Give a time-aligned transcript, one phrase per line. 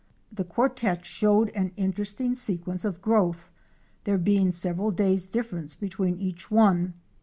[0.29, 3.51] 345 The quartet showed an interesting sequence of growth,
[4.05, 6.95] there being several days' difference between cach one.